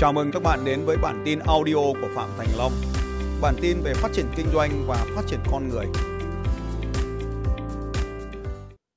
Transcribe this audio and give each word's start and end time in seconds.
Chào 0.00 0.12
mừng 0.12 0.30
các 0.32 0.42
bạn 0.42 0.58
đến 0.64 0.84
với 0.84 0.96
bản 1.02 1.22
tin 1.24 1.38
audio 1.38 1.74
của 1.74 2.08
Phạm 2.14 2.28
Thành 2.38 2.46
Long. 2.58 2.72
Bản 3.42 3.54
tin 3.62 3.76
về 3.84 3.94
phát 3.94 4.08
triển 4.12 4.26
kinh 4.36 4.46
doanh 4.52 4.70
và 4.86 5.06
phát 5.16 5.22
triển 5.26 5.40
con 5.52 5.68
người. 5.68 5.86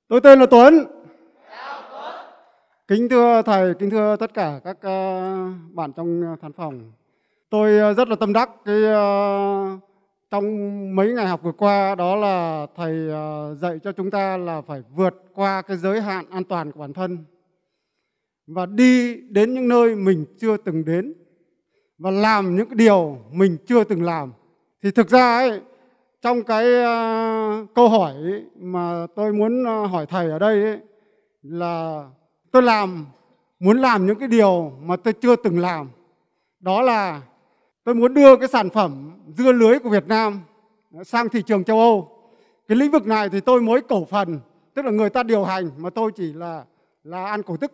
Tôi 0.07 0.21
tên 0.21 0.39
là 0.39 0.45
Tuấn. 0.45 0.85
Kính 2.87 3.09
thưa 3.09 3.41
thầy, 3.41 3.73
kính 3.79 3.89
thưa 3.89 4.15
tất 4.15 4.33
cả 4.33 4.59
các 4.63 4.77
ờ, 4.81 5.21
bạn 5.73 5.93
trong 5.93 6.21
ờ, 6.21 6.35
khán 6.41 6.53
phòng. 6.53 6.91
Tôi 7.49 7.79
ờ, 7.79 7.93
rất 7.93 8.07
là 8.07 8.15
tâm 8.15 8.33
đắc 8.33 8.49
cái 8.65 8.81
trong 10.31 10.45
mấy 10.95 11.13
ngày 11.13 11.27
học 11.27 11.39
vừa 11.43 11.51
qua 11.51 11.95
đó 11.95 12.15
là 12.15 12.67
thầy 12.75 12.93
dạy 13.61 13.79
cho 13.83 13.91
chúng 13.91 14.11
ta 14.11 14.37
là 14.37 14.61
phải 14.61 14.83
vượt 14.95 15.13
qua 15.33 15.61
cái 15.61 15.77
giới 15.77 16.01
hạn 16.01 16.25
an 16.31 16.43
toàn 16.43 16.71
của 16.71 16.79
bản 16.79 16.93
thân 16.93 17.25
và 18.47 18.65
đi 18.65 19.21
đến 19.29 19.53
những 19.53 19.67
nơi 19.67 19.95
mình 19.95 20.25
chưa 20.39 20.57
từng 20.57 20.85
đến 20.85 21.13
và 21.97 22.11
làm 22.11 22.55
những 22.55 22.77
điều 22.77 23.17
mình 23.31 23.57
chưa 23.65 23.83
từng 23.83 24.03
làm. 24.03 24.33
Thì 24.83 24.91
thực 24.91 25.09
ra 25.09 25.37
ấy 25.37 25.61
trong 26.21 26.43
cái 26.43 26.65
uh, 26.65 27.73
câu 27.75 27.89
hỏi 27.89 28.13
mà 28.55 29.07
tôi 29.15 29.33
muốn 29.33 29.63
ờ, 29.63 29.85
hỏi 29.85 30.05
thầy 30.05 30.29
ở 30.29 30.39
đây 30.39 30.63
ấy, 30.63 30.79
là 31.41 32.05
tôi 32.51 32.63
làm 32.63 33.05
muốn 33.59 33.77
làm 33.77 34.05
những 34.05 34.19
cái 34.19 34.27
điều 34.27 34.71
mà 34.81 34.95
tôi 34.95 35.13
chưa 35.13 35.35
từng 35.35 35.59
làm. 35.59 35.89
Đó 36.59 36.81
là 36.81 37.21
tôi 37.83 37.95
muốn 37.95 38.13
đưa 38.13 38.37
cái 38.37 38.47
sản 38.47 38.69
phẩm 38.69 39.11
dưa 39.37 39.51
lưới 39.51 39.79
của 39.79 39.89
Việt 39.89 40.07
Nam 40.07 40.39
sang 41.05 41.29
thị 41.29 41.41
trường 41.41 41.63
châu 41.63 41.79
Âu. 41.79 42.09
Cái 42.67 42.77
lĩnh 42.77 42.91
vực 42.91 43.07
này 43.07 43.29
thì 43.29 43.39
tôi 43.39 43.61
mới 43.61 43.81
cổ 43.81 44.05
phần 44.05 44.39
tức 44.73 44.85
là 44.85 44.91
người 44.91 45.09
ta 45.09 45.23
điều 45.23 45.43
hành 45.43 45.69
mà 45.77 45.89
tôi 45.89 46.11
chỉ 46.15 46.33
là 46.33 46.65
là 47.03 47.25
ăn 47.25 47.43
cổ 47.43 47.57
tức 47.57 47.71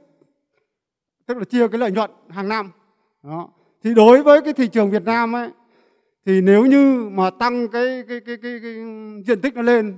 tức 1.29 1.37
là 1.37 1.43
chia 1.43 1.67
cái 1.67 1.79
lợi 1.79 1.91
nhuận 1.91 2.11
hàng 2.29 2.49
năm 2.49 2.71
đó 3.23 3.49
thì 3.83 3.93
đối 3.93 4.23
với 4.23 4.41
cái 4.41 4.53
thị 4.53 4.67
trường 4.67 4.91
Việt 4.91 5.03
Nam 5.03 5.35
ấy 5.35 5.49
thì 6.25 6.41
nếu 6.41 6.65
như 6.65 7.09
mà 7.11 7.29
tăng 7.29 7.67
cái 7.67 8.03
cái 8.07 8.19
cái 8.19 8.37
cái, 8.43 8.59
cái 8.63 8.73
diện 9.25 9.41
tích 9.41 9.55
nó 9.55 9.61
lên 9.61 9.95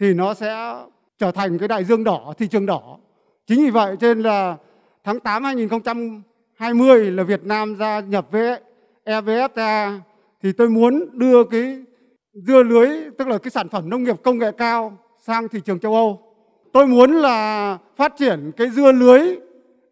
thì 0.00 0.14
nó 0.14 0.34
sẽ 0.34 0.74
trở 1.18 1.30
thành 1.30 1.58
cái 1.58 1.68
đại 1.68 1.84
dương 1.84 2.04
đỏ, 2.04 2.34
thị 2.38 2.46
trường 2.46 2.66
đỏ. 2.66 2.98
Chính 3.46 3.64
vì 3.64 3.70
vậy 3.70 3.96
trên 4.00 4.22
là 4.22 4.56
tháng 5.04 5.20
8 5.20 5.44
2020 5.44 7.10
là 7.10 7.22
Việt 7.22 7.44
Nam 7.44 7.76
gia 7.76 8.00
nhập 8.00 8.26
với 8.30 8.60
EVFTA 9.04 9.98
thì 10.42 10.52
tôi 10.52 10.68
muốn 10.68 11.08
đưa 11.12 11.44
cái 11.44 11.84
dưa 12.32 12.62
lưới 12.62 12.88
tức 13.18 13.28
là 13.28 13.38
cái 13.38 13.50
sản 13.50 13.68
phẩm 13.68 13.90
nông 13.90 14.04
nghiệp 14.04 14.16
công 14.22 14.38
nghệ 14.38 14.52
cao 14.58 14.98
sang 15.18 15.48
thị 15.48 15.60
trường 15.60 15.78
châu 15.78 15.94
Âu. 15.94 16.34
Tôi 16.72 16.86
muốn 16.86 17.12
là 17.12 17.78
phát 17.96 18.14
triển 18.18 18.52
cái 18.56 18.70
dưa 18.70 18.92
lưới 18.92 19.47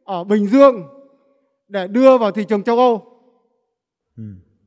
ở 0.07 0.25
Bình 0.25 0.47
Dương 0.47 0.83
để 1.69 1.87
đưa 1.87 2.19
vào 2.19 2.31
thị 2.31 2.45
trường 2.45 2.63
châu 2.63 2.79
Âu. 2.79 3.05
Ừ. 4.17 4.23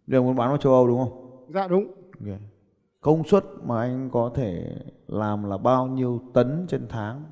Đều 0.07 0.23
muốn 0.23 0.35
bán 0.35 0.49
vào 0.49 0.57
châu 0.57 0.73
Âu 0.73 0.87
đúng 0.87 0.99
không? 0.99 1.45
Dạ 1.53 1.67
đúng. 1.67 1.87
Ok. 1.87 2.39
Công 3.01 3.23
suất 3.23 3.43
mà 3.63 3.81
anh 3.81 4.09
có 4.13 4.31
thể 4.35 4.75
làm 5.07 5.49
là 5.49 5.57
bao 5.57 5.87
nhiêu 5.87 6.21
tấn 6.33 6.65
trên 6.69 6.87
tháng? 6.89 7.23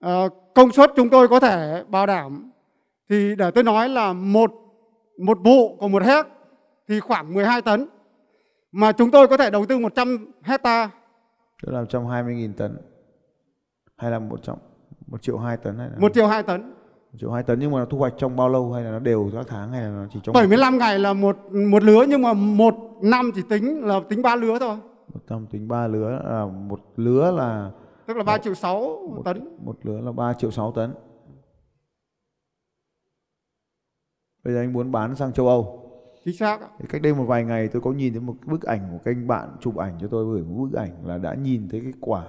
Ờ, 0.00 0.28
công 0.54 0.72
suất 0.72 0.92
chúng 0.96 1.10
tôi 1.10 1.28
có 1.28 1.40
thể 1.40 1.84
bảo 1.88 2.06
đảm 2.06 2.50
thì 3.08 3.34
để 3.38 3.50
tôi 3.50 3.64
nói 3.64 3.88
là 3.88 4.12
một 4.12 4.52
một 5.18 5.38
vụ 5.44 5.76
của 5.76 5.88
một 5.88 6.02
héc 6.02 6.26
thì 6.88 7.00
khoảng 7.00 7.34
12 7.34 7.62
tấn 7.62 7.86
mà 8.72 8.92
chúng 8.92 9.10
tôi 9.10 9.28
có 9.28 9.36
thể 9.36 9.50
đầu 9.50 9.66
tư 9.66 9.78
100 9.78 10.32
hecta 10.42 10.90
Tức 11.62 11.72
là 11.72 11.82
120.000 11.82 12.52
tấn 12.56 12.76
hay 13.96 14.10
là 14.10 14.18
100 14.18 14.56
1 15.06 15.22
triệu 15.22 15.38
2 15.38 15.56
tấn 15.56 15.78
hay 15.78 15.88
là 15.88 15.96
1 15.98 16.14
triệu 16.14 16.26
2 16.26 16.42
tấn 16.42 16.62
1 16.62 16.74
triệu 17.18 17.30
2 17.30 17.42
tấn 17.42 17.58
nhưng 17.58 17.70
mà 17.70 17.78
nó 17.78 17.84
thu 17.84 17.98
hoạch 17.98 18.14
trong 18.18 18.36
bao 18.36 18.48
lâu 18.48 18.72
hay 18.72 18.84
là 18.84 18.90
nó 18.90 18.98
đều 18.98 19.30
các 19.32 19.46
tháng 19.48 19.72
hay 19.72 19.82
là 19.82 19.88
nó 19.88 20.06
chỉ 20.12 20.20
trong 20.22 20.32
75 20.32 20.78
ngày 20.78 20.98
là 20.98 21.12
một 21.12 21.36
một 21.52 21.82
lứa 21.82 22.06
nhưng 22.08 22.22
mà 22.22 22.32
một 22.32 22.74
năm 23.02 23.30
chỉ 23.34 23.42
tính 23.48 23.80
là 23.84 24.00
tính 24.08 24.22
ba 24.22 24.36
lứa 24.36 24.58
thôi 24.58 24.76
100 25.14 25.46
tính 25.46 25.68
3 25.68 25.86
lứa 25.86 26.20
là 26.24 26.46
một 26.46 26.80
lứa 26.96 27.30
là 27.30 27.70
tức 28.06 28.16
là 28.16 28.24
3 28.24 28.38
triệu 28.38 28.54
6 28.54 28.80
một, 29.14 29.22
tấn 29.24 29.56
một 29.64 29.78
lứa 29.82 30.00
là 30.00 30.12
3 30.12 30.32
triệu 30.32 30.50
6 30.50 30.72
tấn. 30.72 30.94
Bây 34.44 34.54
giờ 34.54 34.60
anh 34.60 34.72
muốn 34.72 34.92
bán 34.92 35.16
sang 35.16 35.32
châu 35.32 35.48
Âu. 35.48 35.90
chính 36.24 36.36
xác. 36.36 36.60
Thì 36.78 36.86
cách 36.88 37.02
đây 37.02 37.14
một 37.14 37.24
vài 37.24 37.44
ngày 37.44 37.68
tôi 37.68 37.82
có 37.82 37.92
nhìn 37.92 38.12
thấy 38.12 38.20
một 38.22 38.34
bức 38.46 38.62
ảnh 38.62 38.88
của 38.92 38.98
kênh 39.04 39.26
bạn 39.26 39.56
chụp 39.60 39.76
ảnh 39.76 39.98
cho 40.00 40.08
tôi 40.08 40.24
gửi 40.24 40.42
một 40.42 40.54
bức 40.54 40.78
ảnh 40.78 41.06
là 41.06 41.18
đã 41.18 41.34
nhìn 41.34 41.68
thấy 41.68 41.80
cái 41.80 41.92
quả 42.00 42.24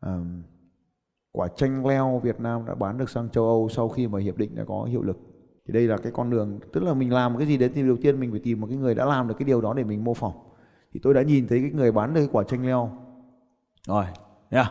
ờm, 0.00 0.42
quả 1.32 1.48
chanh 1.48 1.86
leo 1.86 2.20
Việt 2.24 2.40
Nam 2.40 2.64
đã 2.66 2.74
bán 2.74 2.98
được 2.98 3.10
sang 3.10 3.28
châu 3.30 3.44
Âu 3.44 3.68
sau 3.68 3.88
khi 3.88 4.08
mà 4.08 4.18
hiệp 4.18 4.36
định 4.36 4.54
đã 4.54 4.64
có 4.64 4.84
hiệu 4.84 5.02
lực. 5.02 5.18
Thì 5.66 5.72
đây 5.72 5.86
là 5.86 5.96
cái 5.96 6.12
con 6.12 6.30
đường 6.30 6.60
tức 6.72 6.84
là 6.84 6.94
mình 6.94 7.12
làm 7.12 7.38
cái 7.38 7.46
gì 7.46 7.56
đấy 7.56 7.70
thì 7.74 7.82
đầu 7.82 7.96
tiên 8.02 8.20
mình 8.20 8.30
phải 8.30 8.40
tìm 8.40 8.60
một 8.60 8.66
cái 8.66 8.76
người 8.76 8.94
đã 8.94 9.04
làm 9.04 9.28
được 9.28 9.34
cái 9.38 9.46
điều 9.46 9.60
đó 9.60 9.74
để 9.74 9.84
mình 9.84 10.04
mô 10.04 10.14
phỏng. 10.14 10.32
Thì 10.92 11.00
tôi 11.02 11.14
đã 11.14 11.22
nhìn 11.22 11.46
thấy 11.48 11.60
cái 11.60 11.70
người 11.70 11.92
bán 11.92 12.14
được 12.14 12.20
cái 12.20 12.28
quả 12.32 12.44
chanh 12.44 12.66
leo. 12.66 12.90
Rồi, 13.86 14.04
nha. 14.50 14.62
À? 14.62 14.70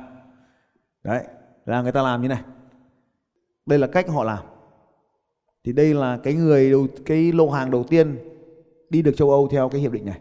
Đấy, 1.04 1.24
là 1.66 1.82
người 1.82 1.92
ta 1.92 2.02
làm 2.02 2.22
như 2.22 2.28
này. 2.28 2.44
Đây 3.66 3.80
là 3.80 3.88
cách 3.88 4.10
họ 4.10 4.24
làm. 4.24 4.46
Thì 5.64 5.74
đây 5.74 5.94
là 5.94 6.18
cái 6.24 6.34
người 6.34 6.72
đầu 6.72 6.88
cái 7.06 7.32
lô 7.32 7.50
hàng 7.50 7.72
đầu 7.72 7.84
tiên 7.84 8.18
đi 8.90 9.02
được 9.02 9.12
châu 9.16 9.32
Âu 9.32 9.48
theo 9.48 9.70
cái 9.70 9.82
hiệp 9.82 9.92
định 9.92 10.06
này. 10.06 10.20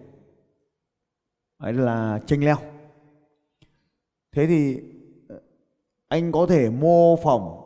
Đấy 1.63 1.73
là 1.73 2.21
chanh 2.27 2.45
leo. 2.45 2.57
Thế 4.33 4.47
thì 4.47 4.81
anh 6.11 6.33
có 6.33 6.47
thể 6.47 6.71
mô 6.71 7.17
phỏng 7.17 7.61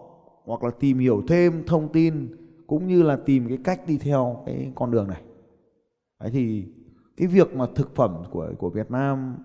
hoặc 0.45 0.65
là 0.65 0.71
tìm 0.71 0.99
hiểu 0.99 1.23
thêm 1.29 1.65
thông 1.67 1.89
tin 1.89 2.37
cũng 2.67 2.87
như 2.87 3.03
là 3.03 3.17
tìm 3.17 3.49
cái 3.49 3.59
cách 3.65 3.81
đi 3.87 3.99
theo 3.99 4.43
cái 4.47 4.73
con 4.75 4.91
đường 4.91 5.09
này. 5.09 5.23
Đấy 6.21 6.31
thì 6.33 6.65
cái 7.17 7.29
việc 7.29 7.55
mà 7.57 7.67
thực 7.75 7.95
phẩm 7.95 8.23
của 8.31 8.53
của 8.59 8.71
Việt 8.71 8.91
Nam 8.91 9.37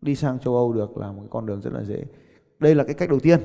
đi 0.00 0.14
sang 0.14 0.38
châu 0.38 0.54
Âu 0.54 0.72
được 0.72 0.96
là 0.96 1.12
một 1.12 1.18
cái 1.20 1.28
con 1.30 1.46
đường 1.46 1.60
rất 1.60 1.72
là 1.72 1.84
dễ. 1.84 2.04
Đây 2.58 2.74
là 2.74 2.84
cái 2.84 2.94
cách 2.94 3.08
đầu 3.08 3.20
tiên. 3.20 3.40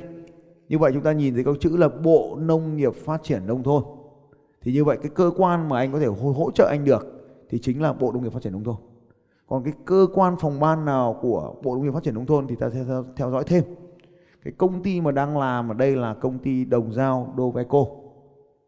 Như 0.69 0.77
vậy 0.77 0.91
chúng 0.93 1.03
ta 1.03 1.11
nhìn 1.11 1.33
thấy 1.33 1.43
câu 1.43 1.55
chữ 1.55 1.77
là 1.77 1.89
Bộ 1.89 2.37
Nông 2.39 2.77
nghiệp 2.77 2.93
Phát 2.93 3.23
triển 3.23 3.47
Nông 3.47 3.63
thôn. 3.63 3.83
Thì 4.61 4.73
như 4.73 4.83
vậy 4.83 4.97
cái 5.01 5.11
cơ 5.15 5.31
quan 5.37 5.69
mà 5.69 5.77
anh 5.77 5.91
có 5.91 5.99
thể 5.99 6.05
hỗ, 6.05 6.31
hỗ 6.31 6.51
trợ 6.51 6.67
anh 6.69 6.85
được 6.85 7.07
thì 7.49 7.59
chính 7.59 7.81
là 7.81 7.93
Bộ 7.93 8.11
Nông 8.11 8.23
nghiệp 8.23 8.33
Phát 8.33 8.41
triển 8.41 8.53
Nông 8.53 8.63
thôn. 8.63 8.75
Còn 9.47 9.63
cái 9.63 9.73
cơ 9.85 10.07
quan 10.13 10.35
phòng 10.39 10.59
ban 10.59 10.85
nào 10.85 11.19
của 11.21 11.55
Bộ 11.63 11.75
Nông 11.75 11.83
nghiệp 11.83 11.91
Phát 11.93 12.03
triển 12.03 12.15
Nông 12.15 12.25
thôn 12.25 12.47
thì 12.47 12.55
ta 12.55 12.69
sẽ 12.69 12.83
theo, 12.87 13.03
theo 13.15 13.31
dõi 13.31 13.43
thêm. 13.47 13.63
Cái 14.43 14.53
công 14.57 14.83
ty 14.83 15.01
mà 15.01 15.11
đang 15.11 15.37
làm 15.37 15.71
ở 15.71 15.73
đây 15.73 15.95
là 15.95 16.13
công 16.13 16.39
ty 16.39 16.65
Đồng 16.65 16.93
Giao 16.93 17.33
Doveco. 17.37 17.85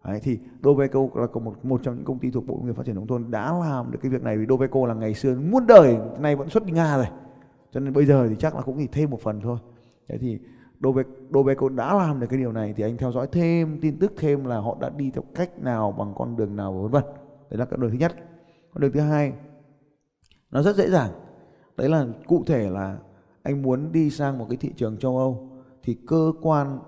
Đấy, 0.06 0.20
thì 0.24 0.40
Doveco 0.64 1.00
là 1.14 1.28
một, 1.34 1.66
một 1.66 1.82
trong 1.84 1.96
những 1.96 2.06
công 2.06 2.20
ty 2.20 2.32
thuộc 2.32 2.48
Bộ 2.48 2.56
Nông 2.56 2.66
nghiệp 2.66 2.74
Phát 2.76 2.86
triển 2.86 2.96
Nông 2.96 3.08
thôn 3.08 3.32
đã 3.32 3.54
làm 3.54 3.92
được 3.92 4.00
cái 4.02 4.12
việc 4.12 4.24
này 4.24 4.38
vì 4.38 4.46
Doveco 4.50 4.86
là 4.88 4.94
ngày 4.94 5.14
xưa 5.14 5.36
muôn 5.36 5.68
đời 5.68 5.98
nay 6.20 6.36
vẫn 6.36 6.50
xuất 6.50 6.66
đi 6.66 6.72
Nga 6.72 6.98
rồi. 6.98 7.08
Cho 7.72 7.80
nên 7.80 7.94
bây 7.94 8.06
giờ 8.06 8.28
thì 8.30 8.36
chắc 8.40 8.56
là 8.56 8.62
cũng 8.62 8.78
chỉ 8.78 8.88
thêm 8.92 9.10
một 9.10 9.22
phần 9.22 9.42
thôi. 9.42 9.58
Thế 10.08 10.18
thì 10.18 10.40
Doveco 11.34 11.70
đã 11.70 11.94
làm 11.94 12.20
được 12.20 12.28
cái 12.30 12.40
điều 12.40 12.52
này 12.52 12.74
thì 12.78 12.84
anh 12.84 12.98
theo 12.98 13.12
dõi 13.12 13.28
thêm 13.32 13.80
tin 13.82 14.00
tức 14.00 14.14
thêm 14.18 14.46
là 14.46 14.58
họ 14.58 14.78
đã 14.80 14.90
đi 14.90 15.12
theo 15.12 15.24
cách 15.36 15.60
nào 15.60 15.92
bằng 15.92 16.14
con 16.18 16.36
đường 16.36 16.56
nào 16.56 16.74
vân 16.74 16.92
vân. 16.92 17.04
Đấy 17.50 17.58
là 17.58 17.66
cái 17.66 17.78
đường 17.82 17.92
thứ 17.92 17.98
nhất. 17.98 18.16
Con 18.74 18.82
đường 18.82 18.92
thứ 18.92 19.00
hai 19.00 19.34
nó 20.52 20.62
rất 20.62 20.76
dễ 20.76 20.90
dàng. 20.90 21.10
Đấy 21.78 21.90
là 21.90 22.06
cụ 22.28 22.44
thể 22.48 22.70
là 22.70 22.98
anh 23.44 23.62
muốn 23.62 23.92
đi 23.92 24.10
sang 24.10 24.38
một 24.38 24.46
cái 24.50 24.58
thị 24.58 24.72
trường 24.76 24.98
châu 24.98 25.18
Âu 25.18 25.51
thì 25.84 25.98
cơ 26.08 26.34
quan 26.42 26.80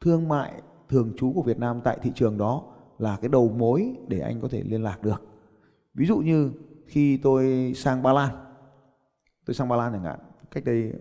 thương 0.00 0.28
mại 0.28 0.62
thường 0.88 1.12
trú 1.16 1.32
của 1.32 1.42
Việt 1.42 1.58
Nam 1.58 1.80
tại 1.84 1.98
thị 2.02 2.12
trường 2.14 2.38
đó 2.38 2.62
là 2.98 3.18
cái 3.20 3.28
đầu 3.28 3.48
mối 3.48 3.96
để 4.08 4.20
anh 4.20 4.40
có 4.40 4.48
thể 4.48 4.62
liên 4.62 4.82
lạc 4.82 5.02
được. 5.02 5.22
Ví 5.94 6.06
dụ 6.06 6.18
như 6.18 6.50
khi 6.86 7.16
tôi 7.16 7.72
sang 7.76 8.02
Ba 8.02 8.12
Lan, 8.12 8.34
tôi 9.46 9.54
sang 9.54 9.68
Ba 9.68 9.76
Lan 9.76 9.92
chẳng 9.92 10.04
hạn, 10.04 10.18
cách 10.50 10.64
đây 10.64 10.92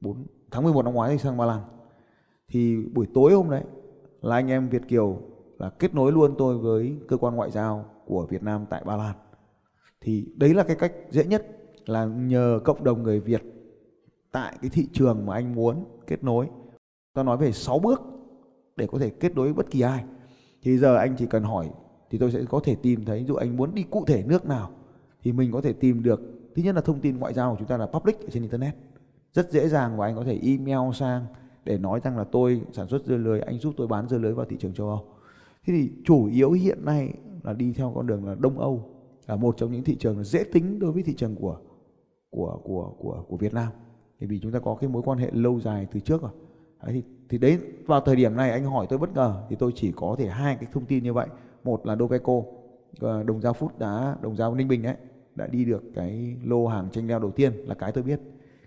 4 0.00 0.26
tháng 0.50 0.62
11 0.62 0.84
năm 0.84 0.94
ngoái 0.94 1.12
thì 1.12 1.18
sang 1.18 1.36
Ba 1.36 1.46
Lan. 1.46 1.60
Thì 2.48 2.76
buổi 2.94 3.06
tối 3.14 3.32
hôm 3.32 3.50
đấy 3.50 3.64
là 4.20 4.36
anh 4.36 4.50
em 4.50 4.68
Việt 4.68 4.88
Kiều 4.88 5.18
là 5.58 5.70
kết 5.70 5.94
nối 5.94 6.12
luôn 6.12 6.34
tôi 6.38 6.58
với 6.58 6.96
cơ 7.08 7.16
quan 7.16 7.34
ngoại 7.34 7.50
giao 7.50 7.84
của 8.06 8.26
Việt 8.30 8.42
Nam 8.42 8.66
tại 8.70 8.82
Ba 8.86 8.96
Lan. 8.96 9.16
Thì 10.00 10.26
đấy 10.36 10.54
là 10.54 10.62
cái 10.62 10.76
cách 10.76 10.92
dễ 11.10 11.24
nhất 11.24 11.46
là 11.86 12.04
nhờ 12.04 12.60
cộng 12.64 12.84
đồng 12.84 13.02
người 13.02 13.20
Việt 13.20 13.42
tại 14.32 14.56
cái 14.62 14.70
thị 14.70 14.86
trường 14.92 15.26
mà 15.26 15.34
anh 15.34 15.54
muốn 15.54 15.84
kết 16.06 16.24
nối. 16.24 16.48
Ta 17.14 17.22
nói 17.22 17.36
về 17.36 17.52
6 17.52 17.78
bước 17.78 18.02
để 18.76 18.86
có 18.86 18.98
thể 18.98 19.10
kết 19.10 19.34
nối 19.34 19.52
bất 19.52 19.70
kỳ 19.70 19.80
ai. 19.80 20.04
Thì 20.62 20.78
giờ 20.78 20.96
anh 20.96 21.14
chỉ 21.18 21.26
cần 21.26 21.42
hỏi 21.42 21.70
thì 22.10 22.18
tôi 22.18 22.30
sẽ 22.30 22.44
có 22.48 22.60
thể 22.64 22.74
tìm 22.82 23.04
thấy, 23.04 23.18
ví 23.18 23.26
dụ 23.26 23.34
anh 23.34 23.56
muốn 23.56 23.74
đi 23.74 23.82
cụ 23.82 24.04
thể 24.06 24.24
nước 24.26 24.46
nào 24.46 24.70
thì 25.22 25.32
mình 25.32 25.52
có 25.52 25.60
thể 25.60 25.72
tìm 25.72 26.02
được 26.02 26.20
thứ 26.56 26.62
nhất 26.62 26.74
là 26.74 26.80
thông 26.80 27.00
tin 27.00 27.18
ngoại 27.18 27.34
giao 27.34 27.50
của 27.50 27.56
chúng 27.58 27.68
ta 27.68 27.76
là 27.76 27.86
public 27.86 28.20
ở 28.20 28.26
trên 28.30 28.42
internet 28.42 28.74
rất 29.32 29.50
dễ 29.50 29.68
dàng 29.68 29.96
và 29.96 30.06
anh 30.06 30.16
có 30.16 30.24
thể 30.24 30.38
email 30.42 30.92
sang 30.94 31.24
để 31.64 31.78
nói 31.78 32.00
rằng 32.04 32.18
là 32.18 32.24
tôi 32.24 32.62
sản 32.72 32.88
xuất 32.88 33.04
dưa 33.04 33.16
lưới, 33.16 33.40
anh 33.40 33.58
giúp 33.58 33.74
tôi 33.76 33.86
bán 33.86 34.08
dưa 34.08 34.18
lưới 34.18 34.32
vào 34.32 34.46
thị 34.46 34.56
trường 34.60 34.74
châu 34.74 34.88
Âu 34.88 35.04
thế 35.66 35.72
thì 35.72 35.90
chủ 36.04 36.26
yếu 36.26 36.52
hiện 36.52 36.84
nay 36.84 37.14
là 37.42 37.52
đi 37.52 37.72
theo 37.72 37.92
con 37.94 38.06
đường 38.06 38.26
là 38.26 38.34
Đông 38.34 38.58
Âu 38.58 38.90
là 39.26 39.36
một 39.36 39.56
trong 39.56 39.72
những 39.72 39.84
thị 39.84 39.96
trường 39.96 40.24
dễ 40.24 40.44
tính 40.44 40.78
đối 40.78 40.92
với 40.92 41.02
thị 41.02 41.14
trường 41.14 41.36
của 41.36 41.56
của 42.30 42.60
của 42.64 42.92
của 42.98 43.24
của 43.28 43.36
Việt 43.36 43.54
Nam 43.54 43.72
bởi 44.22 44.26
vì 44.26 44.40
chúng 44.40 44.52
ta 44.52 44.58
có 44.58 44.74
cái 44.74 44.90
mối 44.90 45.02
quan 45.02 45.18
hệ 45.18 45.30
lâu 45.32 45.60
dài 45.60 45.86
từ 45.92 46.00
trước 46.00 46.22
rồi. 46.22 46.30
Đấy, 46.82 46.92
thì 46.92 47.02
thì 47.28 47.38
đấy 47.38 47.58
vào 47.86 48.00
thời 48.00 48.16
điểm 48.16 48.36
này 48.36 48.50
anh 48.50 48.64
hỏi 48.64 48.86
tôi 48.90 48.98
bất 48.98 49.14
ngờ 49.14 49.42
thì 49.48 49.56
tôi 49.56 49.72
chỉ 49.74 49.92
có 49.96 50.16
thể 50.18 50.28
hai 50.28 50.56
cái 50.56 50.68
thông 50.72 50.84
tin 50.84 51.04
như 51.04 51.12
vậy. 51.12 51.26
Một 51.64 51.86
là 51.86 51.96
Doveco 51.96 52.32
ờ, 53.00 53.22
đồng 53.22 53.40
giao 53.40 53.52
phút 53.52 53.78
đã 53.78 54.16
đồng 54.20 54.36
giao 54.36 54.54
ninh 54.54 54.68
bình 54.68 54.82
đấy 54.82 54.96
đã 55.34 55.46
đi 55.46 55.64
được 55.64 55.82
cái 55.94 56.36
lô 56.44 56.66
hàng 56.66 56.88
tranh 56.92 57.08
leo 57.08 57.18
đầu 57.18 57.30
tiên 57.30 57.52
là 57.52 57.74
cái 57.74 57.92
tôi 57.92 58.04
biết. 58.04 58.20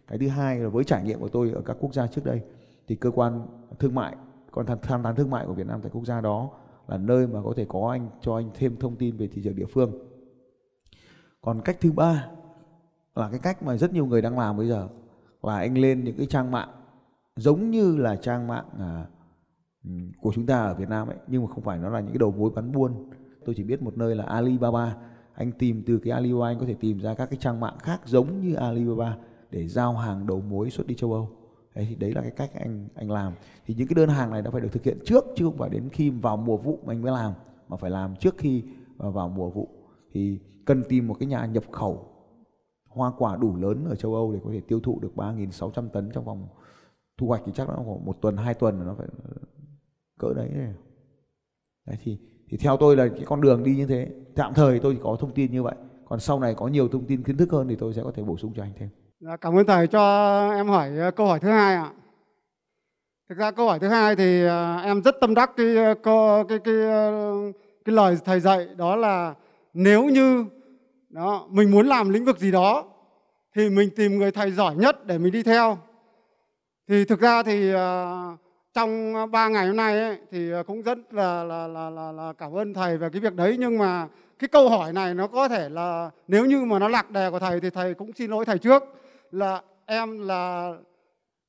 Cái 0.07 0.18
thứ 0.18 0.28
hai 0.28 0.60
là 0.60 0.69
với 0.69 0.84
trải 0.84 1.04
nghiệm 1.04 1.19
của 1.19 1.30
tôi 1.30 1.52
ở 1.52 1.62
các 1.62 1.78
quốc 1.80 1.94
gia 1.94 2.07
trước 2.07 2.25
đây 2.25 2.42
thì 2.88 2.96
cơ 2.96 3.12
quan 3.12 3.48
thương 3.80 3.96
mại 3.96 4.16
còn 4.52 4.66
tham 4.66 4.78
tham 4.81 5.04
tán 5.04 5.16
thương 5.16 5.30
mại 5.30 5.46
của 5.46 5.54
Việt 5.54 5.68
Nam 5.68 5.81
tại 5.81 5.92
quốc 5.94 6.06
gia 6.06 6.22
đó 6.22 6.50
là 6.88 6.98
nơi 6.98 7.28
mà 7.28 7.40
có 7.44 7.54
thể 7.56 7.66
có 7.69 7.90
anh 7.92 8.10
cho 8.22 8.36
anh 8.36 8.50
thêm 8.54 8.75
thông 8.80 8.96
tin 8.96 9.18
về 9.18 9.28
thị 9.28 9.42
trường 9.44 9.56
địa 9.56 9.66
phương. 9.66 9.92
Còn 11.42 11.62
cách 11.62 11.78
thứ 11.81 11.92
ba 11.92 12.28
là 13.16 13.30
cái 13.30 13.40
cách 13.40 13.63
mà 13.63 13.78
rất 13.78 13.94
nhiều 13.94 14.06
người 14.06 14.22
đang 14.22 14.40
làm 14.40 14.57
bây 14.57 14.68
giờ 14.68 14.88
và 15.45 15.57
anh 15.57 15.77
lên 15.77 16.03
những 16.03 16.18
cái 16.18 16.25
trang 16.25 16.51
mạng 16.51 16.69
giống 17.36 17.71
như 17.71 17.97
là 17.97 18.15
trang 18.15 18.47
mạng 18.47 18.65
à, 18.80 19.06
của 20.21 20.31
chúng 20.36 20.45
ta 20.45 20.62
ở 20.62 20.74
Việt 20.74 20.89
Nam 20.89 21.07
ấy 21.07 21.18
nhưng 21.27 21.42
mà 21.45 21.53
không 21.53 21.63
phải 21.63 21.77
nó 21.77 21.89
là 21.89 22.00
những 22.00 22.12
cái 22.12 22.18
đầu 22.18 22.31
mối 22.31 22.51
bán 22.56 22.71
buôn. 22.71 23.09
Tôi 23.45 23.56
chỉ 23.57 23.63
biết 23.63 23.81
một 23.81 23.97
nơi 23.97 24.15
là 24.15 24.24
Alibaba. 24.24 24.95
Anh 25.33 25.51
tìm 25.51 25.83
từ 25.88 25.97
cái 25.97 26.13
Alibaba 26.13 26.47
anh 26.47 26.59
có 26.59 26.65
thể 26.65 26.74
tìm 26.74 27.00
ra 27.00 27.13
các 27.13 27.30
cái 27.30 27.39
trang 27.42 27.59
mạng 27.59 27.77
khác 27.80 28.01
giống 28.06 28.39
như 28.42 28.56
Alibaba 28.56 29.18
để 29.51 29.68
giao 29.68 29.94
hàng 29.94 30.27
đầu 30.27 30.42
mối 30.42 30.69
xuất 30.69 30.88
đi 30.88 30.95
châu 30.95 31.13
Âu. 31.13 31.30
Đấy 31.75 31.86
thì 31.89 31.95
đấy 31.95 32.13
là 32.13 32.21
cái 32.21 32.31
cách 32.31 32.51
anh 32.53 32.88
anh 32.95 33.12
làm. 33.12 33.33
Thì 33.65 33.74
những 33.74 33.88
cái 33.88 33.95
đơn 33.95 34.09
hàng 34.09 34.31
này 34.31 34.42
đã 34.42 34.51
phải 34.51 34.62
được 34.62 34.69
thực 34.71 34.83
hiện 34.83 34.97
trước 35.06 35.25
chứ 35.36 35.45
không 35.45 35.57
phải 35.57 35.69
đến 35.69 35.89
khi 35.89 36.09
vào 36.09 36.38
mùa 36.38 36.57
vụ 36.57 36.80
mà 36.86 36.94
anh 36.94 37.01
mới 37.01 37.12
làm 37.12 37.33
mà 37.68 37.77
phải 37.77 37.92
làm 37.92 38.15
trước 38.15 38.36
khi 38.38 38.63
à, 39.00 39.09
vào 39.09 39.30
mùa 39.30 39.50
vụ. 39.50 39.69
Thì 40.13 40.39
cần 40.65 40.83
tìm 40.89 41.07
một 41.07 41.15
cái 41.19 41.27
nhà 41.27 41.45
nhập 41.45 41.63
khẩu 41.71 42.14
hoa 42.95 43.12
quả 43.18 43.38
đủ 43.38 43.56
lớn 43.56 43.86
ở 43.89 43.95
châu 43.95 44.15
Âu 44.15 44.33
để 44.33 44.39
có 44.44 44.50
thể 44.53 44.62
tiêu 44.68 44.80
thụ 44.80 45.00
được 45.00 45.12
3.600 45.15 45.89
tấn 45.89 46.12
trong 46.13 46.25
vòng 46.25 46.47
thu 47.18 47.27
hoạch 47.27 47.42
thì 47.45 47.51
chắc 47.56 47.68
nó 47.68 47.75
khoảng 47.75 48.06
một 48.06 48.21
tuần 48.21 48.38
hai 48.38 48.53
tuần 48.53 48.80
là 48.80 48.86
nó 48.86 48.95
phải 48.97 49.07
cỡ 50.19 50.33
đấy 50.33 50.50
đấy 51.86 51.97
thì 52.03 52.19
thì 52.50 52.57
theo 52.57 52.77
tôi 52.77 52.95
là 52.95 53.07
cái 53.07 53.25
con 53.25 53.42
đường 53.42 53.63
đi 53.63 53.75
như 53.75 53.86
thế 53.86 54.09
tạm 54.36 54.53
thời 54.53 54.80
tôi 54.80 54.97
có 55.03 55.18
thông 55.19 55.33
tin 55.33 55.51
như 55.51 55.63
vậy. 55.63 55.75
Còn 56.09 56.19
sau 56.19 56.39
này 56.39 56.53
có 56.53 56.68
nhiều 56.68 56.88
thông 56.88 57.06
tin 57.06 57.24
kiến 57.24 57.38
thức 57.38 57.51
hơn 57.51 57.68
thì 57.68 57.75
tôi 57.75 57.94
sẽ 57.94 58.01
có 58.03 58.12
thể 58.15 58.24
bổ 58.24 58.38
sung 58.38 58.53
cho 58.56 58.63
anh 58.63 58.71
thêm. 58.80 58.89
Dạ, 59.19 59.38
cảm 59.38 59.57
ơn 59.57 59.65
thầy 59.65 59.88
cho 59.88 60.51
em 60.56 60.68
hỏi 60.68 60.97
ờ, 60.97 61.12
câu 61.12 61.27
hỏi 61.27 61.39
thứ 61.39 61.50
hai 61.50 61.75
ạ. 61.75 61.92
Thực 63.30 63.38
ra 63.38 63.51
câu 63.51 63.68
hỏi 63.68 63.80
thứ 63.80 63.88
hai 63.88 64.15
thì 64.15 64.45
ờ, 64.45 64.77
em 64.77 65.01
rất 65.01 65.15
tâm 65.21 65.33
đắc 65.33 65.51
cái 65.57 65.75
ờ, 65.75 65.94
cái 66.03 66.15
cái 66.50 66.59
cái, 66.65 66.80
cái 67.86 67.95
lời 67.95 68.18
thầy 68.25 68.39
dạy 68.39 68.68
đó 68.77 68.95
là 68.95 69.33
nếu 69.74 70.06
như 70.06 70.45
đó 71.15 71.47
mình 71.50 71.71
muốn 71.71 71.88
làm 71.88 72.09
lĩnh 72.09 72.25
vực 72.25 72.39
gì 72.39 72.51
đó 72.51 72.85
thì 73.56 73.69
mình 73.69 73.89
tìm 73.95 74.17
người 74.17 74.31
thầy 74.31 74.51
giỏi 74.51 74.75
nhất 74.75 75.06
để 75.06 75.17
mình 75.17 75.31
đi 75.31 75.44
theo. 75.44 75.77
Thì 76.88 77.06
thực 77.06 77.19
ra 77.19 77.44
thì 77.44 77.71
ờ, 77.71 78.38
trong 78.73 79.13
ba 79.31 79.47
ngày 79.47 79.67
hôm 79.67 79.75
nay 79.75 80.00
ấy, 80.00 80.17
thì 80.31 80.51
ờ, 80.51 80.63
cũng 80.63 80.81
rất 80.81 80.97
là, 81.13 81.44
là 81.44 81.67
là 81.67 81.89
là 81.89 82.12
là 82.12 82.33
cảm 82.38 82.53
ơn 82.57 82.73
thầy 82.73 82.97
về 82.97 83.09
cái 83.09 83.21
việc 83.21 83.33
đấy. 83.33 83.56
Nhưng 83.59 83.77
mà 83.77 84.07
cái 84.39 84.47
câu 84.47 84.69
hỏi 84.69 84.94
này 84.94 85.13
nó 85.13 85.27
có 85.27 85.47
thể 85.47 85.69
là 85.69 86.09
nếu 86.27 86.45
như 86.45 86.65
mà 86.65 86.79
nó 86.79 86.88
lạc 86.88 87.12
đề 87.12 87.31
của 87.31 87.39
thầy 87.39 87.59
thì 87.59 87.69
thầy 87.69 87.94
cũng 87.94 88.13
xin 88.13 88.31
lỗi 88.31 88.45
thầy 88.45 88.57
trước 88.57 88.83
là 89.31 89.61
em 89.85 90.27
là 90.27 90.73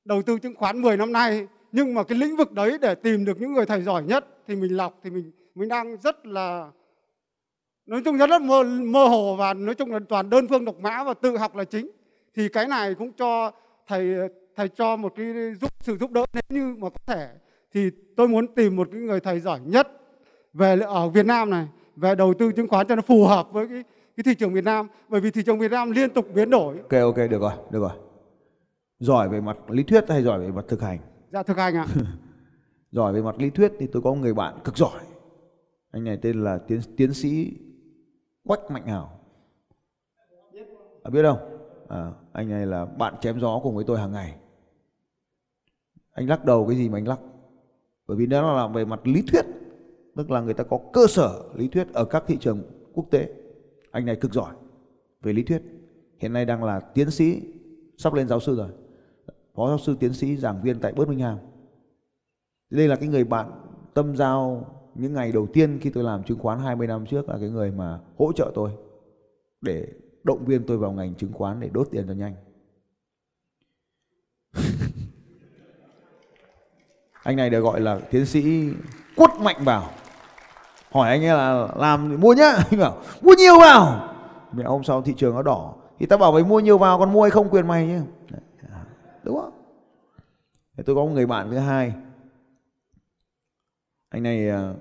đầu 0.04 0.22
tư 0.22 0.38
chứng 0.38 0.54
khoán 0.54 0.82
10 0.82 0.96
năm 0.96 1.12
nay 1.12 1.46
nhưng 1.72 1.94
mà 1.94 2.02
cái 2.02 2.18
lĩnh 2.18 2.36
vực 2.36 2.52
đấy 2.52 2.78
để 2.80 2.94
tìm 2.94 3.24
được 3.24 3.40
những 3.40 3.54
người 3.54 3.66
thầy 3.66 3.82
giỏi 3.82 4.02
nhất 4.02 4.26
thì 4.46 4.56
mình 4.56 4.76
lọc 4.76 4.98
thì 5.02 5.10
mình 5.10 5.32
mình 5.54 5.68
đang 5.68 5.96
rất 5.96 6.26
là 6.26 6.70
nói 7.86 8.02
chung 8.04 8.16
rất, 8.16 8.30
rất 8.30 8.42
mơ, 8.42 8.62
mơ 8.64 9.04
hồ 9.04 9.36
và 9.36 9.54
nói 9.54 9.74
chung 9.74 9.92
là 9.92 9.98
toàn 10.08 10.30
đơn 10.30 10.46
phương 10.48 10.64
độc 10.64 10.80
mã 10.80 11.04
và 11.04 11.14
tự 11.14 11.36
học 11.36 11.56
là 11.56 11.64
chính 11.64 11.90
thì 12.34 12.48
cái 12.48 12.68
này 12.68 12.94
cũng 12.94 13.12
cho 13.12 13.50
thầy 13.86 14.14
thầy 14.56 14.68
cho 14.68 14.96
một 14.96 15.12
cái 15.16 15.54
giúp 15.60 15.72
sự 15.80 15.96
giúp 15.96 16.10
đỡ 16.10 16.24
nếu 16.32 16.42
như 16.48 16.76
mà 16.78 16.90
có 16.90 16.98
thể 17.06 17.28
thì 17.74 17.90
tôi 18.16 18.28
muốn 18.28 18.54
tìm 18.54 18.76
một 18.76 18.88
cái 18.92 19.00
người 19.00 19.20
thầy 19.20 19.40
giỏi 19.40 19.60
nhất 19.64 19.88
về 20.52 20.80
ở 20.80 21.08
Việt 21.08 21.26
Nam 21.26 21.50
này 21.50 21.66
về 21.96 22.14
đầu 22.14 22.34
tư 22.34 22.52
chứng 22.52 22.68
khoán 22.68 22.86
cho 22.86 22.96
nó 22.96 23.02
phù 23.02 23.24
hợp 23.24 23.52
với 23.52 23.68
cái 23.68 23.84
cái 24.16 24.24
thị 24.24 24.34
trường 24.34 24.52
Việt 24.52 24.64
Nam 24.64 24.88
bởi 25.08 25.20
vì 25.20 25.30
thị 25.30 25.42
trường 25.46 25.58
Việt 25.58 25.70
Nam 25.70 25.90
liên 25.90 26.10
tục 26.10 26.26
biến 26.34 26.50
đổi. 26.50 26.76
Ok 26.78 26.92
ok 27.02 27.16
được 27.16 27.40
rồi 27.40 27.52
được 27.70 27.80
rồi. 27.80 27.90
Giỏi 28.98 29.28
về 29.28 29.40
mặt 29.40 29.56
lý 29.70 29.82
thuyết 29.82 30.04
hay 30.08 30.22
giỏi 30.22 30.40
về 30.40 30.50
mặt 30.50 30.64
thực 30.68 30.82
hành? 30.82 30.98
Dạ 31.32 31.42
thực 31.42 31.56
hành 31.56 31.76
ạ. 31.76 31.86
giỏi 32.92 33.12
về 33.12 33.22
mặt 33.22 33.34
lý 33.38 33.50
thuyết 33.50 33.72
thì 33.78 33.86
tôi 33.92 34.02
có 34.02 34.10
một 34.10 34.20
người 34.20 34.34
bạn 34.34 34.54
cực 34.64 34.76
giỏi. 34.76 35.00
Anh 35.90 36.04
này 36.04 36.18
tên 36.22 36.44
là 36.44 36.58
tiến 36.68 36.80
tiến 36.96 37.14
sĩ 37.14 37.52
Quách 38.46 38.70
Mạnh 38.70 38.86
Hảo. 38.86 39.20
À, 41.02 41.10
biết 41.10 41.22
không? 41.22 41.38
À, 41.88 42.12
anh 42.32 42.48
này 42.48 42.66
là 42.66 42.84
bạn 42.84 43.14
chém 43.20 43.40
gió 43.40 43.60
cùng 43.62 43.74
với 43.74 43.84
tôi 43.84 43.98
hàng 43.98 44.12
ngày. 44.12 44.36
Anh 46.12 46.28
lắc 46.28 46.44
đầu 46.44 46.66
cái 46.66 46.76
gì 46.76 46.88
mà 46.88 46.98
anh 46.98 47.08
lắc? 47.08 47.20
Bởi 48.06 48.16
vì 48.16 48.26
đó 48.26 48.56
là 48.56 48.68
về 48.68 48.84
mặt 48.84 49.06
lý 49.06 49.22
thuyết 49.22 49.46
tức 50.16 50.30
là 50.30 50.40
người 50.40 50.54
ta 50.54 50.64
có 50.64 50.78
cơ 50.92 51.06
sở 51.08 51.42
lý 51.54 51.68
thuyết 51.68 51.92
ở 51.92 52.04
các 52.04 52.24
thị 52.26 52.36
trường 52.40 52.62
quốc 52.94 53.06
tế. 53.10 53.28
Anh 53.90 54.06
này 54.06 54.16
cực 54.16 54.32
giỏi 54.32 54.54
về 55.22 55.32
lý 55.32 55.42
thuyết. 55.42 55.62
Hiện 56.18 56.32
nay 56.32 56.44
đang 56.44 56.64
là 56.64 56.80
tiến 56.80 57.10
sĩ 57.10 57.42
sắp 57.98 58.14
lên 58.14 58.28
giáo 58.28 58.40
sư 58.40 58.56
rồi. 58.56 58.68
Phó 59.54 59.68
giáo 59.68 59.78
sư 59.78 59.96
tiến 60.00 60.12
sĩ 60.12 60.36
giảng 60.36 60.62
viên 60.62 60.80
tại 60.80 60.92
Birmingham. 60.92 61.38
Đây 62.70 62.88
là 62.88 62.96
cái 62.96 63.08
người 63.08 63.24
bạn 63.24 63.50
tâm 63.94 64.16
giao 64.16 64.66
những 64.98 65.14
ngày 65.14 65.32
đầu 65.32 65.46
tiên 65.52 65.78
khi 65.82 65.90
tôi 65.90 66.04
làm 66.04 66.22
chứng 66.22 66.38
khoán 66.38 66.58
20 66.58 66.86
năm 66.86 67.06
trước 67.06 67.28
là 67.28 67.36
cái 67.40 67.48
người 67.48 67.70
mà 67.70 67.98
hỗ 68.18 68.32
trợ 68.32 68.52
tôi 68.54 68.70
để 69.60 69.86
động 70.24 70.44
viên 70.44 70.66
tôi 70.66 70.78
vào 70.78 70.92
ngành 70.92 71.14
chứng 71.14 71.32
khoán 71.32 71.60
để 71.60 71.70
đốt 71.72 71.88
tiền 71.90 72.04
cho 72.06 72.12
nhanh. 72.12 72.34
Anh 77.22 77.36
này 77.36 77.50
được 77.50 77.60
gọi 77.60 77.80
là 77.80 78.00
tiến 78.10 78.26
sĩ 78.26 78.70
quất 79.16 79.30
mạnh 79.40 79.56
vào 79.64 79.90
hỏi 80.90 81.08
anh 81.08 81.24
ấy 81.24 81.36
là 81.36 81.68
làm 81.76 82.20
mua 82.20 82.34
nhá. 82.34 82.52
Anh 82.70 82.80
bảo, 82.80 83.02
mua 83.22 83.34
nhiều 83.38 83.58
vào. 83.60 84.14
Mẹ 84.52 84.64
hôm 84.64 84.84
sau 84.84 85.02
thị 85.02 85.14
trường 85.16 85.34
nó 85.34 85.42
đỏ. 85.42 85.74
Thì 85.98 86.06
ta 86.06 86.16
bảo 86.16 86.32
mày 86.32 86.44
mua 86.44 86.60
nhiều 86.60 86.78
vào 86.78 86.98
còn 86.98 87.12
mua 87.12 87.22
hay 87.22 87.30
không 87.30 87.50
quyền 87.50 87.66
mày 87.66 87.86
nhé 87.86 88.00
đúng 89.26 89.40
không? 89.40 89.52
Tôi 90.86 90.96
có 90.96 91.04
một 91.04 91.10
người 91.10 91.26
bạn 91.26 91.50
thứ 91.50 91.58
hai. 91.58 91.94
Anh 94.08 94.22
này 94.22 94.48
à, 94.48 94.72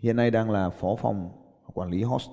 hiện 0.00 0.16
nay 0.16 0.30
đang 0.30 0.50
là 0.50 0.70
phó 0.70 0.96
phòng 0.96 1.30
quản 1.74 1.90
lý 1.90 2.02
host, 2.02 2.30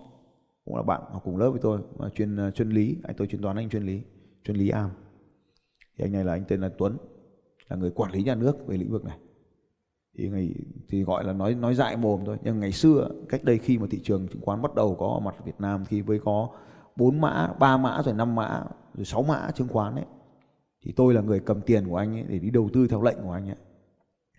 cũng 0.66 0.76
là 0.76 0.84
bạn 0.84 1.02
học 1.12 1.22
cùng 1.26 1.38
lớp 1.38 1.50
với 1.50 1.60
tôi, 1.64 1.80
mà 1.98 2.10
chuyên 2.10 2.36
ờ, 2.36 2.52
chuyên 2.52 2.70
lý. 2.70 2.98
Anh 3.04 3.16
tôi 3.16 3.28
chuyên 3.28 3.42
toán, 3.42 3.58
anh 3.58 3.70
chuyên 3.70 3.84
lý 3.84 4.02
chuyên 4.44 4.58
lý 4.58 4.70
am. 4.70 4.90
Thì 5.98 6.06
anh 6.06 6.12
này 6.12 6.24
là, 6.24 6.34
anh 6.34 6.44
tên 6.48 6.62
là 6.62 6.70
Tuấn, 6.78 6.98
là 7.70 7.76
người 7.76 7.92
quản 7.92 8.12
lý 8.12 8.24
nhà 8.24 8.36
nước 8.36 8.68
về 8.68 8.78
lĩnh 8.78 8.92
vực 8.92 9.06
này. 9.06 9.18
Thì 10.18 10.30
ngày, 10.30 10.54
thì 10.90 11.04
gọi 11.04 11.24
là 11.24 11.34
nói 11.34 11.56
nói 11.56 11.76
dại 11.76 11.98
mồm 11.98 12.22
thôi, 12.26 12.38
nhưng 12.44 12.60
ngày 12.60 12.72
xưa, 12.72 13.10
cách 13.30 13.44
đây 13.44 13.58
khi 13.58 13.78
mà 13.78 13.88
thị 13.90 14.00
trường 14.04 14.28
chứng 14.28 14.42
khoán 14.42 14.62
bắt 14.62 14.76
đầu 14.76 14.96
có 15.00 15.08
ở 15.08 15.20
mặt 15.20 15.36
Việt 15.46 15.60
Nam, 15.60 15.86
khi 15.86 16.02
mới 16.02 16.20
có 16.20 16.50
bốn 16.96 17.22
mã, 17.22 17.54
ba 17.60 17.78
mã 17.78 18.02
rồi 18.06 18.14
năm 18.14 18.36
mã, 18.36 18.64
rồi 18.94 19.06
sáu 19.06 19.24
mã 19.24 19.52
chứng 19.56 19.68
khoán 19.68 19.96
ấy, 19.96 20.06
thì 20.86 20.94
tôi 20.96 21.14
là 21.14 21.22
người 21.22 21.40
cầm 21.40 21.62
tiền 21.62 21.88
của 21.90 21.98
anh 21.98 22.16
ấy 22.16 22.24
để 22.24 22.40
đi 22.40 22.50
đầu 22.50 22.70
tư 22.74 22.88
theo 22.88 23.02
lệnh 23.02 23.18
của 23.24 23.32
anh 23.32 23.50
ấy. 23.50 23.58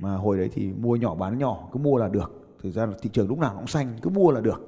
Mà 0.01 0.17
hồi 0.17 0.39
đấy 0.39 0.51
thì 0.53 0.73
mua 0.73 0.97
nhỏ 0.97 1.15
bán 1.15 1.39
nhỏ, 1.39 1.69
cứ 1.73 1.79
mua 1.79 1.99
là 1.99 2.09
được 2.09 2.48
thực 2.63 2.71
ra 2.71 2.87
là 2.87 2.97
thị 3.03 3.11
trường 3.13 3.29
lúc 3.29 3.39
nào 3.39 3.55
cũng 3.57 3.67
xanh 3.67 3.99
cứ 4.03 4.11
mua 4.11 4.31
là 4.31 4.41
được. 4.41 4.61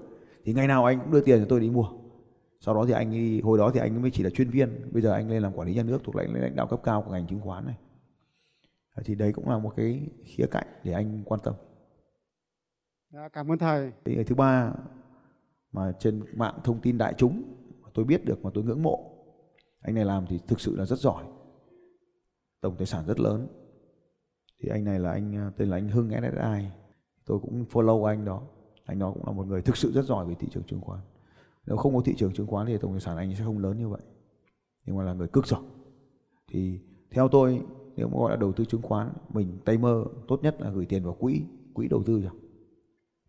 Thì 0.44 0.52
ngày 0.52 0.66
nào 0.66 0.85
anh 0.85 1.00
cũng 1.00 1.11
đưa 1.11 1.20
tiền 1.20 1.40
cho 1.40 1.47
tôi 1.49 1.61
đi 1.61 1.70
mua. 1.70 1.88
Sau 2.61 2.75
đó 2.75 2.85
thì 2.87 2.92
anh 2.92 3.14
ấy, 3.14 3.40
hồi 3.44 3.59
đó 3.59 3.70
thì 3.75 3.80
anh 3.80 4.02
mới 4.02 4.11
chỉ 4.11 4.23
là 4.23 4.30
chuyên 4.30 4.50
viên 4.50 4.90
bây 4.92 5.02
giờ 5.02 5.12
anh 5.12 5.30
lên 5.30 5.42
làm 5.42 5.52
quản 5.52 5.68
lý 5.68 5.75
nhà 5.75 5.82
nước 5.82 6.04
thuộc 6.04 6.16
lãnh 6.16 6.35
lãnh 6.35 6.56
đạo 6.56 6.66
cấp 6.66 6.80
cao 6.82 7.02
của 7.02 7.12
ngành 7.12 7.26
chứng 7.26 7.40
khoán 7.40 7.66
này. 7.66 7.76
Thì 9.04 9.14
đấy 9.14 9.32
cũng 9.32 9.49
là 9.49 9.59
một 9.59 9.73
cái 9.76 10.09
khía 10.25 10.47
cạnh 10.50 10.66
để 10.85 10.92
anh 10.92 11.23
quan 11.25 11.40
tâm. 11.44 11.54
Dạ, 13.12 13.28
cảm 13.28 13.52
ơn 13.52 13.59
thầy. 13.59 13.92
Cái 14.04 14.25
thứ 14.25 14.35
ba 14.35 14.73
mà 15.73 15.92
trên 15.99 16.25
mạng 16.35 16.59
thông 16.64 16.80
tin 16.80 16.99
đại 16.99 17.14
chúng 17.18 17.42
tôi 17.94 18.04
biết 18.04 18.25
được 18.25 18.44
mà 18.44 18.50
tôi 18.54 18.64
ngưỡng 18.64 18.82
mộ 18.82 19.11
anh 19.80 19.94
này 19.94 20.04
làm 20.04 20.26
thì 20.26 20.40
thực 20.49 20.61
sự 20.61 20.76
là 20.76 20.85
rất 20.87 20.99
giỏi. 20.99 21.25
Tổng 22.61 22.76
tài 22.76 22.87
sản 22.87 23.04
rất 23.06 23.20
lớn. 23.20 23.49
Thì 24.61 24.68
anh 24.68 24.85
này 24.85 24.99
là 24.99 25.12
anh 25.12 25.52
tên 25.56 25.68
là 25.68 25.76
anh 25.76 25.88
Hưng 25.88 26.11
SSI 26.11 26.66
tôi 27.30 27.38
cũng 27.38 27.64
follow 27.72 28.04
anh 28.04 28.25
đó. 28.25 28.42
Anh 28.84 28.99
đó 28.99 29.10
cũng 29.14 29.26
là 29.26 29.32
một 29.32 29.46
người 29.46 29.62
thực 29.62 29.76
sự 29.76 29.92
rất 29.92 30.04
giỏi 30.04 30.26
về 30.26 30.34
thị 30.34 30.49
trường 30.50 30.62
chứng 30.62 30.80
khoán. 30.80 31.00
Nếu 31.66 31.76
không 31.76 31.94
có 31.94 32.02
thị 32.04 32.14
trường 32.16 32.32
chứng 32.32 32.46
khoán 32.46 32.66
thì 32.66 32.78
tổng 32.78 32.92
tài 32.92 33.00
sản 33.00 33.16
anh 33.16 33.34
sẽ 33.34 33.44
không 33.44 33.58
lớn 33.58 33.78
như 33.78 33.88
vậy. 33.88 34.00
Nhưng 34.87 34.96
mà 34.96 35.04
là 35.04 35.12
người 35.12 35.28
cực 35.28 35.46
giỏi. 35.46 35.60
Thì 36.52 36.80
theo 37.10 37.28
tôi, 37.28 37.62
nếu 37.96 38.08
mà 38.08 38.18
gọi 38.18 38.30
là 38.30 38.37
đầu 38.37 38.52
tư 38.52 38.64
chứng 38.64 38.82
khoán, 38.82 39.12
mình 39.28 39.58
tay 39.64 39.78
mơ 39.78 40.04
tốt 40.28 40.42
nhất 40.42 40.60
là 40.60 40.70
gửi 40.70 40.87
tiền 40.87 41.04
vào 41.04 41.14
quỹ 41.14 41.42
quỹ 41.75 41.88
đầu 41.88 42.02
tư 42.06 42.20
rồi. 42.20 42.32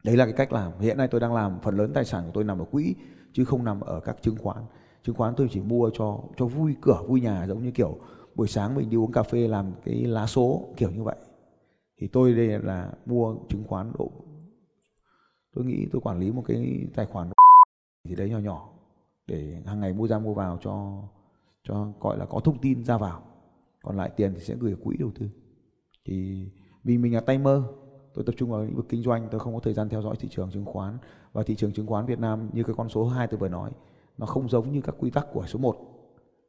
Đấy 0.03 0.17
là 0.17 0.25
cái 0.25 0.33
cách 0.33 0.53
làm. 0.53 0.71
Hiện 0.79 0.97
nay 0.97 1.07
tôi 1.07 1.21
đang 1.21 1.33
làm, 1.33 1.59
phần 1.63 1.77
lớn 1.77 1.91
tài 1.93 2.05
sản 2.05 2.23
của 2.25 2.31
tôi 2.33 2.43
nằm 2.43 2.59
ở 2.59 2.65
quỹ, 2.65 2.95
chứ 3.33 3.45
không 3.45 3.63
nằm 3.63 3.79
ở 3.79 3.99
các 3.99 4.17
chứng 4.21 4.37
khoán. 4.37 4.63
Chứng 5.03 5.15
khoán 5.15 5.33
tôi 5.37 5.47
chỉ 5.51 5.61
mua 5.61 5.89
cho 5.93 6.19
cho 6.37 6.45
vui, 6.45 6.75
cửa, 6.81 7.03
vui 7.07 7.21
nhà, 7.21 7.47
giống 7.47 7.63
như 7.63 7.71
kiểu 7.71 7.97
buổi 8.35 8.47
sáng 8.47 8.75
mình 8.75 8.89
đi 8.89 8.97
uống 8.97 9.11
cà 9.11 9.23
phê 9.23 9.47
làm 9.47 9.71
cái 9.85 10.05
lá 10.05 10.27
số, 10.27 10.73
kiểu 10.77 10.91
như 10.91 11.03
vậy 11.03 11.15
thì 12.01 12.07
tôi 12.07 12.33
đây 12.33 12.47
là 12.47 12.93
mua 13.05 13.35
chứng 13.49 13.63
khoán 13.67 13.91
độ 13.99 14.11
tôi 15.53 15.65
nghĩ 15.65 15.87
tôi 15.91 16.01
quản 16.01 16.19
lý 16.19 16.31
một 16.31 16.43
cái 16.47 16.87
tài 16.95 17.05
khoản 17.05 17.29
thì 18.03 18.15
đấy 18.15 18.29
nhỏ 18.29 18.39
nhỏ 18.39 18.69
để 19.27 19.61
hàng 19.65 19.79
ngày 19.79 19.93
mua 19.93 20.07
ra 20.07 20.19
mua 20.19 20.33
vào 20.33 20.57
cho 20.61 21.03
cho 21.63 21.87
gọi 21.99 22.17
là 22.17 22.25
có 22.25 22.39
thông 22.39 22.57
tin 22.57 22.83
ra 22.83 22.97
vào. 22.97 23.23
Còn 23.83 23.97
lại 23.97 24.11
tiền 24.15 24.33
thì 24.33 24.39
sẽ 24.39 24.55
gửi 24.55 24.75
quỹ 24.83 24.97
đầu 24.97 25.11
tư. 25.19 25.29
Thì 26.05 26.45
vì 26.83 26.97
mình 26.97 27.13
là 27.13 27.21
tay 27.21 27.37
mơ 27.37 27.63
tôi 28.13 28.25
tập 28.25 28.35
trung 28.37 28.51
vào 28.51 28.63
lĩnh 28.63 28.75
vực 28.75 28.85
kinh 28.89 29.03
doanh 29.03 29.27
tôi 29.31 29.39
không 29.39 29.53
có 29.53 29.59
thời 29.59 29.73
gian 29.73 29.89
theo 29.89 30.01
dõi 30.01 30.15
thị 30.19 30.27
trường 30.31 30.51
chứng 30.51 30.65
khoán. 30.65 30.97
Và 31.33 31.43
thị 31.43 31.55
trường 31.55 31.73
chứng 31.73 31.87
khoán 31.87 32.05
Việt 32.05 32.19
Nam 32.19 32.49
như 32.53 32.63
cái 32.63 32.75
con 32.77 32.89
số 32.89 33.05
2 33.07 33.27
tôi 33.27 33.39
vừa 33.39 33.49
nói 33.49 33.71
nó 34.17 34.25
không 34.25 34.49
giống 34.49 34.71
như 34.71 34.81
các 34.81 34.95
quy 34.99 35.09
tắc 35.09 35.27
của 35.33 35.45
số 35.47 35.59
1 35.59 35.77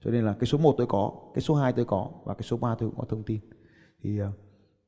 cho 0.04 0.10
nên 0.10 0.24
là 0.24 0.32
cái 0.32 0.46
số 0.46 0.58
1 0.58 0.74
tôi 0.78 0.86
có 0.86 1.12
cái 1.34 1.42
số 1.42 1.54
2 1.54 1.72
tôi 1.72 1.84
có 1.84 2.10
và 2.24 2.34
cái 2.34 2.42
số 2.42 2.56
3 2.56 2.74
tôi 2.74 2.90
cũng 2.90 2.98
có 2.98 3.04
thông 3.08 3.22
tin. 3.22 3.40
Thì 4.02 4.22
uh, 4.22 4.28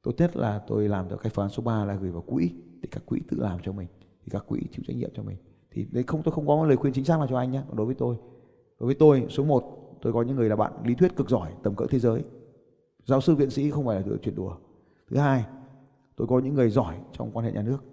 tốt 0.04 0.12
nhất 0.18 0.36
là 0.36 0.58
tôi 0.66 0.88
làm 0.88 1.08
cho 1.10 1.16
cái 1.16 1.32
phương 1.34 1.42
án 1.42 1.50
số 1.50 1.62
3 1.62 1.84
là 1.84 1.94
gửi 1.94 2.10
vào 2.10 2.22
quỹ, 2.22 2.50
để 2.80 2.88
các 2.90 3.06
quỹ 3.06 3.20
tự 3.28 3.36
làm 3.40 3.58
cho 3.62 3.72
mình, 3.72 3.88
thì 4.24 4.30
các 4.30 4.44
quỹ 4.48 4.60
chịu 4.72 4.84
trách 4.86 4.96
nhiệm 4.96 5.10
cho 5.14 5.22
mình. 5.22 5.36
Thì 5.70 5.86
đấy, 5.92 6.04
không, 6.06 6.22
tôi 6.22 6.32
không 6.32 6.46
có 6.46 6.66
lời 6.66 6.76
khuyên 6.76 6.92
chính 6.92 7.04
xác 7.04 7.18
nào 7.18 7.26
cho 7.26 7.38
anh 7.38 7.50
nhé 7.50 7.62
đối 7.72 7.86
với 7.86 7.94
tôi. 7.94 8.16
Đối 8.80 8.86
với 8.86 8.94
tôi, 8.94 9.26
số 9.30 9.44
1 9.44 9.98
tôi 10.02 10.12
có 10.12 10.22
những 10.22 10.36
người 10.36 10.48
là 10.48 10.56
bạn 10.56 10.72
lý 10.84 10.94
thuyết 10.94 11.16
cực 11.16 11.30
giỏi, 11.30 11.52
tầm 11.62 11.74
cỡ 11.74 11.86
thế 11.90 11.98
giới. 11.98 12.24
Giáo 13.04 13.20
sư, 13.20 13.34
viện 13.34 13.50
sĩ 13.50 13.70
không 13.70 13.86
phải 13.86 14.00
là 14.00 14.16
chuyện 14.22 14.34
đùa. 14.34 14.56
Thứ 15.10 15.16
hai, 15.16 15.44
tôi 16.16 16.26
có 16.26 16.38
những 16.38 16.54
người 16.54 16.70
giỏi 16.70 17.00
trong 17.12 17.30
quan 17.32 17.46
hệ 17.46 17.52
nhà 17.52 17.62
nước. 17.62 17.84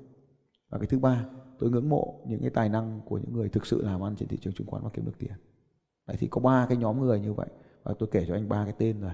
Và 0.69 0.77
cái 0.77 0.87
thứ 0.87 0.99
ba, 0.99 1.25
tôi 1.59 1.71
ngưỡng 1.71 1.89
mộ 1.89 2.19
những 2.27 2.41
cái 2.41 2.49
tài 2.49 2.69
năng 2.69 3.01
của 3.05 3.17
những 3.17 3.33
người 3.33 3.49
thực 3.49 3.65
sự 3.65 3.81
làm 3.81 4.03
ăn 4.03 4.15
trên 4.15 4.27
thị 4.27 4.37
trường 4.41 4.53
chứng 4.53 4.67
khoán 4.67 4.83
và 4.83 4.89
kiếm 4.93 5.05
được 5.05 5.17
tiền. 5.19 5.33
Đấy, 6.07 6.17
thì 6.19 6.27
có 6.27 6.41
ba 6.41 6.65
cái 6.65 6.77
nhóm 6.77 6.99
người 6.99 7.19
như 7.19 7.33
vậy, 7.33 7.47
và 7.83 7.93
tôi 7.99 8.09
kể 8.11 8.25
cho 8.27 8.33
anh 8.33 8.49
ba 8.49 8.63
cái 8.63 8.73
tên 8.77 9.01
rồi 9.01 9.11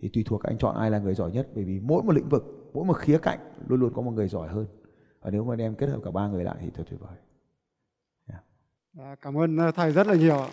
thì 0.00 0.08
tùy 0.08 0.24
thuộc 0.26 0.42
anh 0.42 0.58
chọn 0.58 0.76
ai 0.76 0.90
là 0.90 0.98
người 0.98 1.14
giỏi 1.14 1.32
nhất 1.32 1.48
bởi 1.54 1.64
vì 1.64 1.80
mỗi 1.80 2.02
một 2.02 2.12
lĩnh 2.12 2.28
vực 2.28 2.70
mỗi 2.74 2.84
một 2.84 2.96
khía 2.98 3.18
cạnh 3.18 3.38
luôn 3.68 3.80
luôn 3.80 3.92
có 3.94 4.02
một 4.02 4.10
người 4.10 4.28
giỏi 4.28 4.48
hơn 4.48 4.66
và 5.20 5.30
nếu 5.30 5.44
mà 5.44 5.56
đem 5.56 5.74
kết 5.74 5.86
hợp 5.86 6.00
cả 6.04 6.10
ba 6.10 6.28
người 6.28 6.44
lại 6.44 6.56
thì 6.60 6.70
thật 6.74 6.82
tuyệt 6.90 7.00
vời 7.00 7.16
yeah. 8.28 8.42
À, 8.98 9.16
cảm 9.22 9.38
ơn 9.38 9.56
ờ, 9.56 9.70
thầy 9.70 9.92
rất 9.92 10.06
là 10.06 10.14
nhiều 10.14 10.46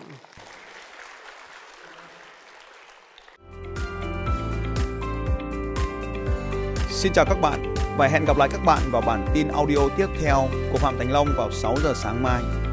Xin 7.04 7.12
chào 7.12 7.24
các 7.24 7.40
bạn 7.42 7.74
và 7.98 8.08
hẹn 8.08 8.24
gặp 8.24 8.36
lại 8.38 8.48
các 8.52 8.60
bạn 8.66 8.82
vào 8.90 9.02
bản 9.06 9.26
tin 9.34 9.48
audio 9.48 9.78
tiếp 9.96 10.06
theo 10.20 10.48
của 10.72 10.78
Phạm 10.78 10.98
Thành 10.98 11.12
Long 11.12 11.28
vào 11.36 11.50
6 11.50 11.74
giờ 11.82 11.92
sáng 11.94 12.22
mai. 12.22 12.63